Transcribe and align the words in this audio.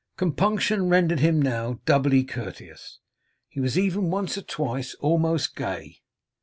Compunction 0.17 0.89
rendered 0.89 1.19
him 1.19 1.39
now 1.39 1.79
doubly 1.85 2.23
courteous; 2.23 2.97
he 3.47 3.59
was 3.59 3.77
even 3.77 4.09
once 4.09 4.35
or 4.35 4.41
twice 4.41 4.95
almost 4.95 5.55
gay. 5.55 5.99